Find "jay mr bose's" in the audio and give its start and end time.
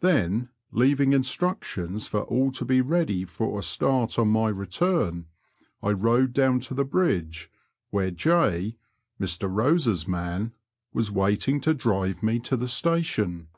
8.10-10.08